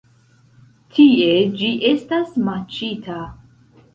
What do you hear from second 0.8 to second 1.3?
Tie